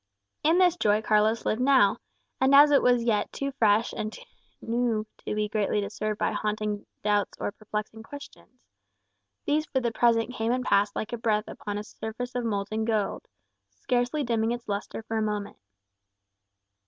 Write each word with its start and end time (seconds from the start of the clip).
In 0.41 0.57
this 0.57 0.77
joy 0.77 1.03
Carlos 1.03 1.45
lived 1.45 1.61
now; 1.61 1.97
and 2.39 2.55
it 2.55 2.81
was 2.81 2.95
as 3.01 3.03
yet 3.03 3.31
too 3.31 3.51
fresh 3.51 3.93
and 3.93 4.17
new 4.59 5.05
to 5.19 5.35
be 5.35 5.47
greatly 5.47 5.79
disturbed 5.79 6.17
by 6.17 6.31
haunting 6.31 6.87
doubts 7.03 7.37
or 7.39 7.51
perplexing 7.51 8.01
questions. 8.01 8.63
These, 9.45 9.67
for 9.67 9.79
the 9.79 9.91
present, 9.91 10.33
came 10.33 10.51
and 10.53 10.65
passed 10.65 10.95
like 10.95 11.13
a 11.13 11.17
breath 11.19 11.47
upon 11.47 11.77
a 11.77 11.83
surface 11.83 12.33
of 12.33 12.45
molten 12.45 12.83
gold, 12.83 13.27
scarcely 13.69 14.23
dimming 14.23 14.49
its 14.53 14.67
lustre 14.67 15.03
for 15.03 15.17
a 15.17 15.21
moment. 15.21 15.59